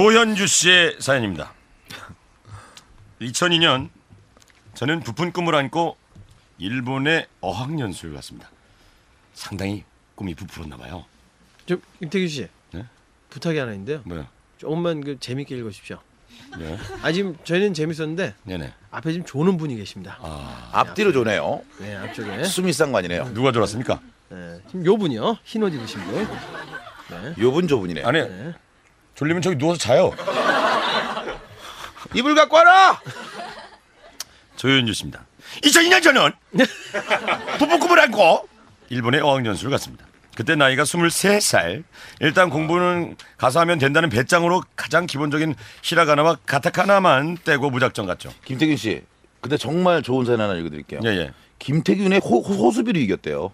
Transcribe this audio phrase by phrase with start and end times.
[0.00, 1.52] 조현주 씨의 사연입니다.
[3.20, 3.90] 2002년
[4.72, 5.94] 저는 부푼 꿈을 안고
[6.56, 8.48] 일본에 어학연수를 갔습니다.
[9.34, 9.84] 상당히
[10.14, 11.04] 꿈이 부풀었나 봐요.
[11.66, 12.86] 저 김태규 씨 네?
[13.28, 14.00] 부탁이 하나 있는데요.
[14.06, 14.26] 뭐요?
[14.56, 15.98] 조금만 그 재밌게 읽어주십시오.
[16.58, 16.78] 네.
[17.02, 18.72] 아 지금 저희는 재밌었는데 네네.
[18.92, 20.18] 앞에 지금 조는 분이 계십니다.
[20.72, 21.60] 앞뒤로 조네요.
[21.78, 22.44] 네 앞쪽에.
[22.44, 23.34] 수미상관이네요.
[23.34, 24.00] 누가 졸았습니까?
[24.30, 26.26] 네, 지금 요 분이요 흰옷 입으신 분.
[27.38, 28.02] 요분 조분이네.
[28.02, 28.54] 아니 네.
[29.20, 30.14] 졸리면 저기 누워서 자요.
[32.16, 33.02] 이불 갖고 와라.
[34.56, 35.26] 조현주 씨입니다.
[35.62, 36.32] 2002년 저는
[37.58, 38.48] 부푼 꿈을 안고
[38.88, 40.06] 일본에 어학연수를 갔습니다.
[40.34, 41.84] 그때 나이가 23살.
[42.20, 48.32] 일단 공부는 가서 하면 된다는 배짱으로 가장 기본적인 히라가나와 가타카나만 떼고 무작정 갔죠.
[48.46, 49.02] 김태균 씨.
[49.42, 51.00] 근데 정말 좋은 사연 하나 읽어드릴게요.
[51.04, 51.32] 예, 예.
[51.58, 53.52] 김태균의 호, 호 수비로 이겼대요.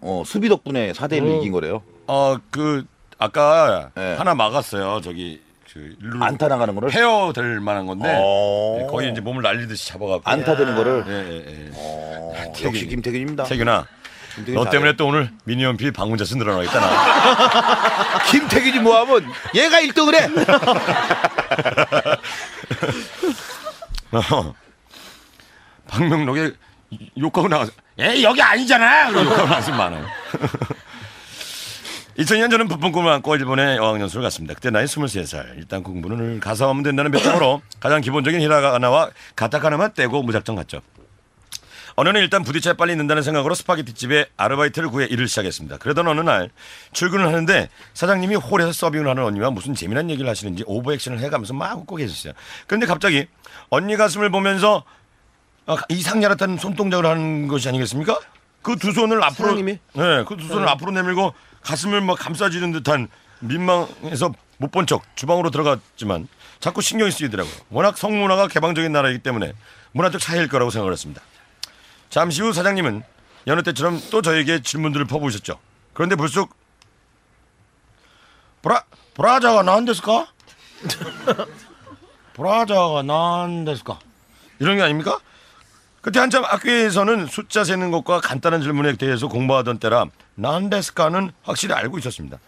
[0.00, 1.38] 어 수비 덕분에 4대 1로 어.
[1.38, 1.84] 이긴 거래요.
[2.08, 2.84] 어, 그
[3.18, 4.14] 아까 네.
[4.16, 5.00] 하나 막았어요.
[5.02, 5.40] 저기
[5.78, 8.80] 그 일로 안타 나가는 거를 헤어 될 만한 건데 어.
[8.82, 11.70] 예, 거의 이제 몸을 날리듯이 잡아갖고 안타 되는 거를 예, 예, 예.
[11.74, 12.66] 어, 태균이.
[12.66, 13.44] 역시 김태균입니다.
[13.44, 13.86] 태균아
[14.34, 14.72] 김태균 너 잘해.
[14.76, 18.18] 때문에 또 오늘 미니홈피 방문자 수 늘어나겠다 나.
[18.30, 20.26] 김태균이 뭐하면 얘가 1등을 해.
[24.34, 24.54] 어.
[25.86, 26.52] 방명록에
[27.18, 30.04] 욕하고 나가서 에이 여기 아니잖아 그리고 욕하고 나서 많아요
[32.18, 36.82] 2002년 저는 부푼 꿈을 안고 일본에 어학연수를 갔습니다 그때 나이 23살 일단 공부는 가서 하면
[36.82, 40.80] 된다는 배짱으로 가장 기본적인 히라가나와 가타카나만 떼고 무작정 갔죠
[41.94, 45.78] 어느 날 일단 부딪혀야 빨리 는다는 생각으로 스파게티 집에 아르바이트를 구해 일을 시작했습니다.
[45.78, 46.48] 그러던 어느 날
[46.92, 51.96] 출근을 하는데 사장님이 홀에서 서빙을 하는 언니와 무슨 재미난 얘기를 하시는지 오버액션을 해가면서 막 웃고
[51.96, 52.34] 계셨어요.
[52.68, 53.26] 그런데 갑자기
[53.68, 54.84] 언니 가슴을 보면서
[55.66, 58.16] 아, 이상야릇한 손동작을 하는 것이 아니겠습니까?
[58.68, 59.78] 그 두 손을 앞으로 사장님이?
[59.94, 63.08] 네, 그 두 손을 앞으로 내밀고 가슴을 막 감싸지는 듯한
[63.40, 66.28] 민망해서 못 본 척 주방으로 들어갔지만
[66.60, 67.52] 자꾸 신경이 쓰이더라고요.
[67.70, 69.52] 워낙 성문화가 개방적인 나라이기 때문에
[69.92, 71.22] 문화적 차이일 거라고 생각을 했습니다.
[72.10, 73.02] 잠시 후 사장님은
[73.46, 75.58] 여느 때처럼 또 저에게 질문들을 퍼부으셨죠.
[75.94, 76.54] 그런데 불쑥
[78.62, 78.82] 브라
[79.14, 80.26] 브라자가 난데스까?
[82.34, 83.98] 브라자가 난데스까?
[84.58, 85.18] 이런 게 아닙니까?
[86.08, 92.38] 그때 한참 학교에서는 숫자 세는 것과 간단한 질문에 대해서 공부하던 때라 난데스카는 확실히 알고 있었습니다.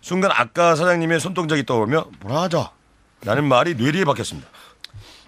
[0.00, 2.70] 순간 아까 사장님의 손동작이 떠오르며 브라자
[3.22, 4.48] 라는 말이 뇌리에 박혔습니다.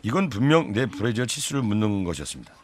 [0.03, 2.55] 이건 분명 내 브레지어 치수를 묻는 것이었습니다.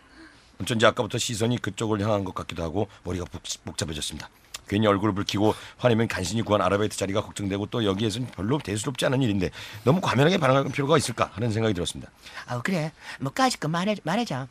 [0.62, 4.30] 어쩐지 아까부터 시선이 그쪽을 향한 것 같기도 하고 머리가 복, 복잡해졌습니다.
[4.68, 9.50] 괜히 얼굴을 붉히고 화내면 간신히 구한 아르바이트 자리가 걱정되고 또 여기에서는 별로 대수롭지 않은 일인데
[9.84, 12.10] 너무 과민하게 반응할 필요가 있을까 하는 생각이 들었습니다.
[12.46, 14.48] 아 그래 뭐까짓 거 말해 말해자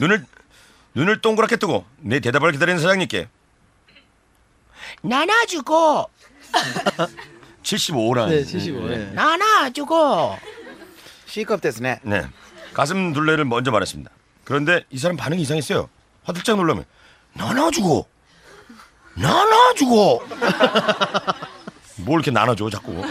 [0.00, 0.24] 눈을
[0.94, 3.28] 눈을 동그랗게 뜨고 내 대답을 기다리는 사장님께
[5.02, 6.08] 나눠주고
[7.62, 8.86] 75라는 네 75.
[8.88, 9.10] 네.
[9.12, 10.38] 나눠주고
[11.26, 12.00] C컵 됐네.
[12.02, 12.26] 네.
[12.72, 14.10] 가슴 둘레를 먼저 말했습니다.
[14.44, 15.88] 그런데 이 사람 반응이 이상했어요.
[16.24, 16.84] 화들짝 놀라면
[17.32, 18.08] 나눠주고
[19.16, 20.22] 나눠주고
[21.98, 23.02] 뭘 이렇게 나눠줘 자꾸 음,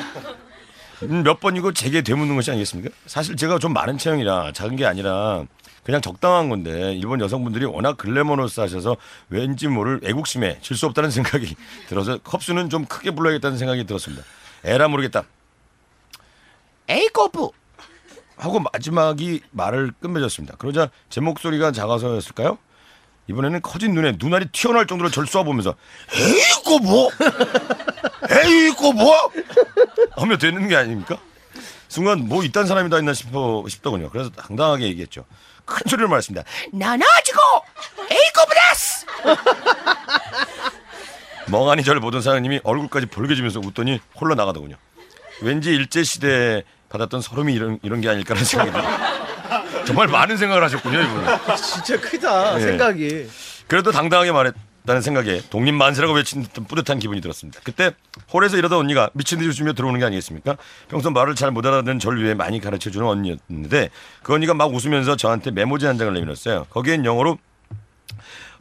[1.07, 2.93] 몇 번이고 제게 되묻는 것이 아니겠습니까?
[3.05, 5.45] 사실 제가 좀 많은 체형이라 작은 게 아니라
[5.83, 8.95] 그냥 적당한 건데 일본 여성분들이 워낙 글래머러스 하셔서
[9.29, 11.55] 왠지 모를 애국심에 질 수 없다는 생각이
[11.87, 14.23] 들어서 컵수는 좀 크게 불러야겠다는 생각이 들었습니다.
[14.63, 15.23] 에라 모르겠다.
[16.87, 17.49] 에이코프
[18.37, 20.55] 하고 마지막이 말을 끝맺었습니다.
[20.57, 22.57] 그러자 제 목소리가 작아서였을까요?
[23.27, 25.75] 이번에는 커진 눈에 눈알이 튀어나올 정도로 절 쏘아보면서
[26.13, 27.09] 에이 이거 뭐?
[28.29, 29.31] 에이 이거 뭐?
[30.17, 31.17] 하며 되는 게 아닙니까?
[31.87, 34.09] 순간 뭐 이딴 사람이 다 있나 싶어 싶더군요.
[34.09, 35.25] 그래서 당당하게 얘기했죠.
[35.65, 36.43] 큰 소리로 말했습니다.
[36.73, 37.39] 나눠주고
[38.09, 39.05] 에이코프다스
[41.47, 44.75] 멍하니 저를 보던 사장님이 얼굴까지 벌개지면서 웃더니 홀로 나가더군요.
[45.41, 49.12] 왠지 일제 시대에 받았던 서름이 이런 이런 게 아닐까라는 생각이 들어요.
[49.85, 51.37] 정말 많은 생각을 하셨군요, 이분은.
[51.57, 52.61] 진짜 크다 예.
[52.61, 53.27] 생각이.
[53.67, 57.59] 그래도 당당하게 말했다는 생각에 독립 만세라고 외친 듯한 뿌듯한 기분이 들었습니다.
[57.63, 57.91] 그때
[58.33, 60.57] 홀에서 이러던 언니가 미친 듯이 웃으며 들어오는 게 아니겠습니까?
[60.89, 63.89] 평소 말을 잘 못 알아듣는 절 위해 많이 가르쳐주는 언니였는데
[64.21, 66.65] 그 언니가 막 웃으면서 저한테 메모지 한 장을 내밀었어요.
[66.69, 67.37] 거기엔 영어로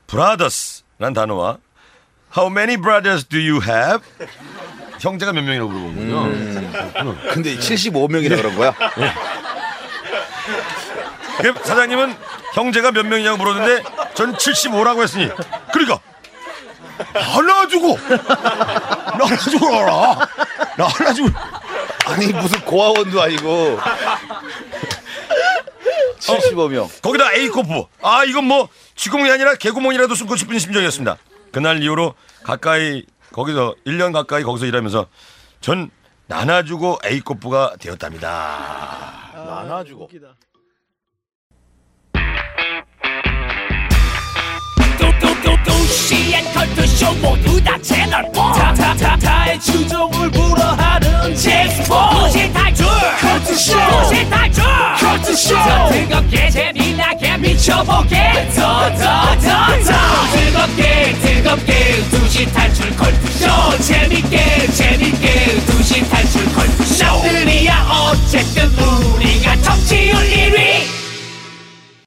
[0.07, 1.59] brothers란 단어와
[2.37, 4.01] how many brothers do you have?
[5.01, 6.33] 형제가 몇 명이라고 물어보군요.
[7.33, 8.73] 근데 75명이라 그런 거야?
[11.41, 12.15] 그 사장님은
[12.55, 13.83] 형제가 몇 명이냐고 물었는데
[14.15, 15.29] 전 75라고 했으니
[15.73, 16.01] 그러니까
[17.15, 20.29] 하나 주고 나 하나 주고 알아
[20.77, 21.29] 나 하나 주고
[22.07, 23.79] 아니 무슨 고아원도 아니고
[26.21, 26.89] 75명.
[27.03, 31.17] 거기다 A코프 아 이건 뭐 쥐구멍이 아니라 개구멍이라도 숨고 싶은 심정이었습니다
[31.51, 32.15] 그날 이후로
[32.45, 35.07] 가까이 거기서 1년 가까이 거기서 일하면서
[35.61, 35.91] 전
[36.27, 39.31] 나눠주고 A급부가 되었답니다.
[39.35, 40.09] 나눠주고.
[45.23, 51.95] 도도도도시엔 컬투쇼 모두 다 채널 다다다다의 추종을 불허하는 잭스포.
[52.11, 52.85] 도시 탈출!
[53.21, 53.79] 컬투쇼!
[53.91, 54.65] 도시 탈출!
[55.01, 55.55] 컬투쇼!
[55.55, 58.49] 더 뜨겁게 재미나게 미쳐보게.
[58.55, 60.33] 더더 더더!
[60.33, 62.03] 뜨겁게 뜨겁게